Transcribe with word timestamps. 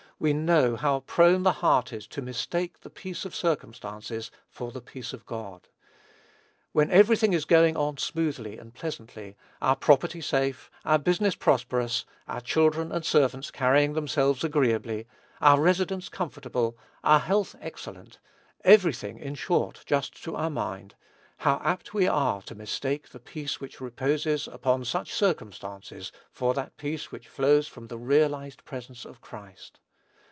we 0.23 0.33
know 0.33 0.75
how 0.75 0.99
prone 0.99 1.41
the 1.41 1.51
heart 1.51 1.91
is 1.91 2.05
to 2.05 2.21
mistake 2.21 2.81
the 2.81 2.91
peace 2.91 3.25
of 3.25 3.33
circumstances 3.35 4.29
for 4.47 4.71
the 4.71 4.79
peace 4.79 5.13
of 5.13 5.25
God. 5.25 5.67
When 6.73 6.91
every 6.91 7.17
thing 7.17 7.33
is 7.33 7.43
going 7.43 7.75
on 7.75 7.97
smoothly 7.97 8.59
and 8.59 8.71
pleasantly, 8.71 9.35
our 9.63 9.75
property 9.75 10.21
safe, 10.21 10.69
our 10.85 10.99
business 10.99 11.33
prosperous, 11.33 12.05
our 12.27 12.39
children 12.39 12.91
and 12.91 13.03
servants 13.03 13.49
carrying 13.49 13.93
themselves 13.93 14.43
agreeably, 14.43 15.07
our 15.41 15.59
residence 15.59 16.07
comfortable, 16.07 16.77
our 17.03 17.19
health 17.21 17.55
excellent, 17.59 18.19
every 18.63 18.93
thing, 18.93 19.17
in 19.17 19.33
short, 19.33 19.81
just 19.87 20.23
to 20.23 20.35
our 20.35 20.51
mind, 20.51 20.93
how 21.37 21.59
apt 21.63 21.95
we 21.95 22.07
are 22.07 22.43
to 22.43 22.53
mistake 22.53 23.09
the 23.09 23.17
peace 23.19 23.59
which 23.59 23.81
reposes 23.81 24.47
upon 24.47 24.85
such 24.85 25.11
circumstances 25.11 26.11
for 26.31 26.53
that 26.53 26.77
peace 26.77 27.11
which 27.11 27.27
flows 27.27 27.67
from 27.67 27.87
the 27.87 27.97
realized 27.97 28.63
presence 28.65 29.03
of 29.03 29.19
Christ. 29.19 29.79